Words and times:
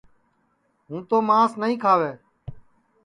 ہُوں 0.87 1.01
تو 1.09 1.17
مانٚس 1.27 1.51
نائیں 1.59 1.79
کھاوے 1.83 2.11